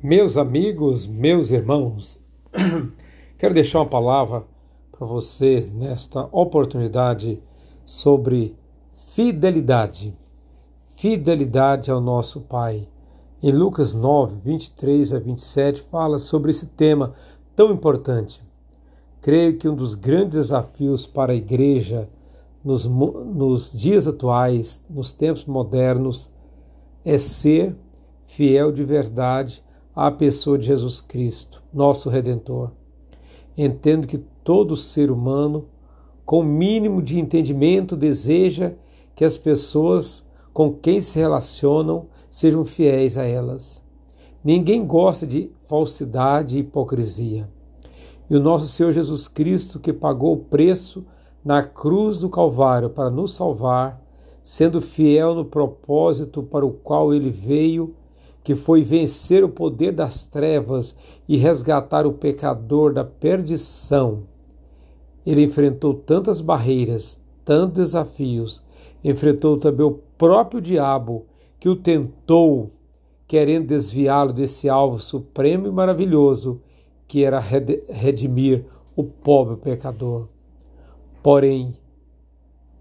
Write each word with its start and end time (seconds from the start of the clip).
Meus 0.00 0.36
amigos, 0.36 1.08
meus 1.08 1.50
irmãos, 1.50 2.22
quero 3.36 3.52
deixar 3.52 3.80
uma 3.80 3.88
palavra 3.88 4.44
para 4.92 5.04
você 5.04 5.68
nesta 5.74 6.28
oportunidade 6.30 7.42
sobre 7.84 8.54
fidelidade. 9.08 10.16
Fidelidade 10.94 11.90
ao 11.90 12.00
nosso 12.00 12.42
Pai. 12.42 12.86
Em 13.42 13.50
Lucas 13.50 13.92
9, 13.92 14.36
23 14.44 15.14
a 15.14 15.18
27, 15.18 15.82
fala 15.82 16.20
sobre 16.20 16.52
esse 16.52 16.66
tema 16.68 17.14
tão 17.56 17.72
importante. 17.72 18.40
Creio 19.20 19.58
que 19.58 19.68
um 19.68 19.74
dos 19.74 19.94
grandes 19.94 20.38
desafios 20.38 21.08
para 21.08 21.32
a 21.32 21.36
igreja 21.36 22.08
nos, 22.62 22.84
nos 22.84 23.72
dias 23.72 24.06
atuais, 24.06 24.86
nos 24.88 25.12
tempos 25.12 25.44
modernos, 25.44 26.32
é 27.04 27.18
ser 27.18 27.74
fiel 28.26 28.70
de 28.70 28.84
verdade 28.84 29.66
à 29.98 30.12
pessoa 30.12 30.56
de 30.56 30.64
Jesus 30.64 31.00
Cristo, 31.00 31.60
nosso 31.74 32.08
Redentor. 32.08 32.70
Entendo 33.56 34.06
que 34.06 34.18
todo 34.44 34.76
ser 34.76 35.10
humano, 35.10 35.64
com 36.24 36.38
o 36.38 36.44
mínimo 36.44 37.02
de 37.02 37.18
entendimento, 37.18 37.96
deseja 37.96 38.74
que 39.16 39.24
as 39.24 39.36
pessoas 39.36 40.24
com 40.52 40.72
quem 40.72 41.00
se 41.00 41.18
relacionam 41.18 42.06
sejam 42.30 42.64
fiéis 42.64 43.18
a 43.18 43.24
elas. 43.24 43.82
Ninguém 44.44 44.86
gosta 44.86 45.26
de 45.26 45.50
falsidade 45.66 46.56
e 46.56 46.60
hipocrisia. 46.60 47.50
E 48.30 48.36
o 48.36 48.40
nosso 48.40 48.68
Senhor 48.68 48.92
Jesus 48.92 49.26
Cristo, 49.26 49.80
que 49.80 49.92
pagou 49.92 50.34
o 50.34 50.44
preço 50.44 51.04
na 51.44 51.64
cruz 51.64 52.20
do 52.20 52.28
Calvário 52.28 52.88
para 52.88 53.10
nos 53.10 53.34
salvar, 53.34 54.00
sendo 54.44 54.80
fiel 54.80 55.34
no 55.34 55.44
propósito 55.44 56.40
para 56.40 56.64
o 56.64 56.70
qual 56.70 57.12
ele 57.12 57.30
veio, 57.30 57.96
que 58.42 58.54
foi 58.54 58.82
vencer 58.82 59.44
o 59.44 59.48
poder 59.48 59.92
das 59.92 60.24
trevas 60.24 60.96
e 61.28 61.36
resgatar 61.36 62.06
o 62.06 62.12
pecador 62.12 62.92
da 62.92 63.04
perdição. 63.04 64.22
Ele 65.26 65.44
enfrentou 65.44 65.92
tantas 65.92 66.40
barreiras, 66.40 67.20
tantos 67.44 67.74
desafios, 67.74 68.64
enfrentou 69.04 69.58
também 69.58 69.84
o 69.84 70.00
próprio 70.16 70.60
diabo 70.60 71.26
que 71.60 71.68
o 71.68 71.76
tentou, 71.76 72.70
querendo 73.26 73.66
desviá-lo 73.66 74.32
desse 74.32 74.68
alvo 74.68 74.98
supremo 74.98 75.66
e 75.66 75.70
maravilhoso, 75.70 76.62
que 77.06 77.24
era 77.24 77.38
redimir 77.38 78.64
o 78.96 79.04
pobre 79.04 79.56
pecador. 79.56 80.28
Porém, 81.22 81.74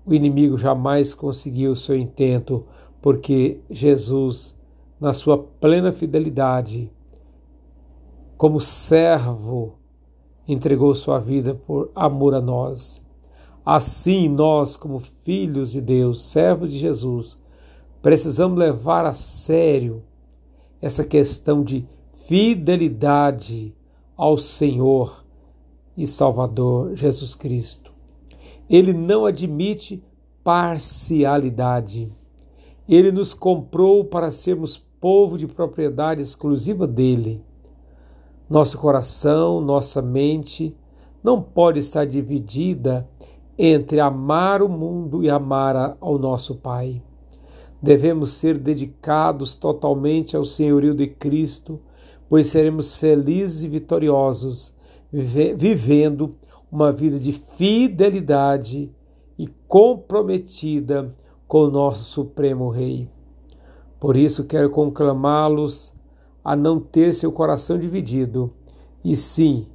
o 0.05 0.13
inimigo 0.13 0.57
jamais 0.57 1.13
conseguiu 1.13 1.71
o 1.71 1.75
seu 1.75 1.97
intento, 1.97 2.65
porque 3.01 3.59
Jesus 3.69 4.56
na 4.99 5.13
sua 5.13 5.37
plena 5.37 5.91
fidelidade, 5.91 6.91
como 8.37 8.59
servo, 8.59 9.75
entregou 10.47 10.93
sua 10.95 11.19
vida 11.19 11.53
por 11.53 11.91
amor 11.95 12.33
a 12.33 12.41
nós. 12.41 13.01
Assim, 13.65 14.29
nós, 14.29 14.77
como 14.77 14.99
filhos 14.99 15.71
de 15.71 15.81
Deus, 15.81 16.21
servos 16.21 16.71
de 16.71 16.77
Jesus, 16.77 17.37
precisamos 18.01 18.57
levar 18.57 19.05
a 19.05 19.13
sério 19.13 20.03
essa 20.81 21.03
questão 21.03 21.63
de 21.63 21.85
fidelidade 22.27 23.75
ao 24.15 24.37
Senhor 24.37 25.25
e 25.95 26.07
Salvador 26.07 26.95
Jesus 26.95 27.35
Cristo. 27.35 27.91
Ele 28.69 28.93
não 28.93 29.25
admite 29.25 30.03
parcialidade. 30.43 32.09
Ele 32.87 33.11
nos 33.11 33.33
comprou 33.33 34.05
para 34.05 34.31
sermos 34.31 34.77
povo 34.99 35.37
de 35.37 35.47
propriedade 35.47 36.21
exclusiva 36.21 36.87
dele. 36.87 37.43
Nosso 38.49 38.77
coração, 38.77 39.61
nossa 39.61 40.01
mente 40.01 40.75
não 41.23 41.41
pode 41.41 41.79
estar 41.79 42.05
dividida 42.05 43.07
entre 43.57 43.99
amar 43.99 44.61
o 44.61 44.69
mundo 44.69 45.23
e 45.23 45.29
amar 45.29 45.97
ao 45.99 46.17
nosso 46.17 46.55
Pai. 46.55 47.01
Devemos 47.81 48.31
ser 48.31 48.57
dedicados 48.57 49.55
totalmente 49.55 50.35
ao 50.35 50.45
senhorio 50.45 50.93
de 50.93 51.07
Cristo, 51.07 51.79
pois 52.29 52.47
seremos 52.47 52.95
felizes 52.95 53.63
e 53.63 53.67
vitoriosos, 53.67 54.75
vivendo 55.11 56.35
uma 56.71 56.91
vida 56.91 57.19
de 57.19 57.31
fidelidade 57.31 58.91
e 59.37 59.47
comprometida 59.67 61.15
com 61.47 61.59
o 61.63 61.71
nosso 61.71 62.03
Supremo 62.05 62.69
Rei. 62.69 63.16
Por 63.99 64.15
isso 64.15 64.45
quero 64.45 64.69
conclamá-los 64.69 65.93
a 66.43 66.55
não 66.55 66.79
ter 66.79 67.13
seu 67.13 67.31
coração 67.31 67.77
dividido, 67.77 68.53
e 69.03 69.15
sim 69.15 69.67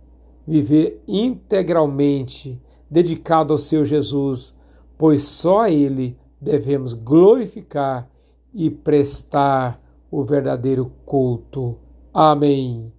viver 0.46 1.02
integralmente 1.06 2.60
dedicado 2.90 3.52
ao 3.52 3.58
seu 3.58 3.84
Jesus, 3.84 4.54
pois 4.98 5.24
só 5.24 5.60
a 5.60 5.70
Ele 5.70 6.16
devemos 6.40 6.92
glorificar 6.92 8.08
e 8.52 8.70
prestar 8.70 9.80
o 10.10 10.22
verdadeiro 10.22 10.92
culto. 11.04 11.76
Amém. 12.12 12.92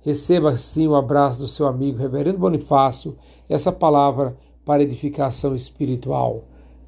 Receba 0.00 0.50
assim 0.50 0.86
o 0.86 0.96
abraço 0.96 1.38
do 1.38 1.48
seu 1.48 1.66
amigo 1.66 1.98
Reverendo 1.98 2.38
Bonifácio, 2.38 3.16
essa 3.48 3.70
palavra 3.70 4.36
para 4.64 4.82
edificação 4.82 5.54
espiritual. 5.54 6.44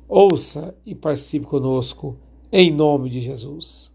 Ouça 0.08 0.74
e 0.84 0.94
participe 0.94 1.46
conosco 1.46 2.16
em 2.52 2.72
nome 2.72 3.10
de 3.10 3.20
Jesus. 3.20 3.92